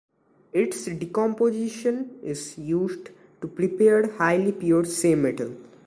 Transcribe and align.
Its 0.51 0.85
decomposition 0.85 2.19
is 2.23 2.57
used 2.57 3.11
to 3.39 3.47
prepare 3.47 4.09
highly 4.13 4.51
pure 4.51 4.83
Se 4.83 5.13
metal. 5.13 5.55